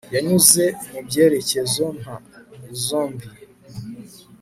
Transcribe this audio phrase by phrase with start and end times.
[0.15, 2.15] yanyuze mubyerekezo nka
[2.83, 3.29] zombie